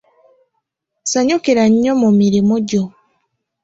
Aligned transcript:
Sanyukira 1.11 1.63
nnyo 1.71 1.93
mu 2.01 2.09
mirimu 2.19 2.55
gyo. 2.69 2.83